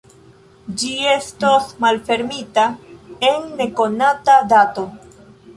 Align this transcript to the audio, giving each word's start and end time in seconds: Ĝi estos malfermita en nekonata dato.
Ĝi 0.83 0.87
estos 1.09 1.67
malfermita 1.85 2.65
en 3.29 3.47
nekonata 3.63 4.43
dato. 4.55 4.91